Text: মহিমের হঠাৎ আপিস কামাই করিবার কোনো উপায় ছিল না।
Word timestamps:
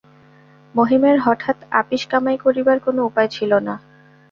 মহিমের 0.75 1.17
হঠাৎ 1.19 1.57
আপিস 1.81 2.03
কামাই 2.11 2.37
করিবার 2.45 2.77
কোনো 2.85 2.99
উপায় 3.09 3.29
ছিল 3.35 3.51
না। 3.67 3.75